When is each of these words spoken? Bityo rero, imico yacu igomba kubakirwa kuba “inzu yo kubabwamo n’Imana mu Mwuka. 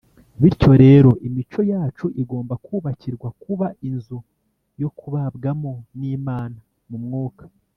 Bityo 0.41 0.71
rero, 0.83 1.09
imico 1.27 1.61
yacu 1.71 2.05
igomba 2.21 2.53
kubakirwa 2.65 3.27
kuba 3.43 3.67
“inzu 3.89 4.17
yo 4.81 4.89
kubabwamo 4.97 5.73
n’Imana 5.99 6.57
mu 6.89 6.97
Mwuka. 7.05 7.43